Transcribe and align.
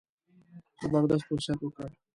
زبردست 0.81 1.27
وصیت 1.31 1.59
وکړ. 1.63 1.89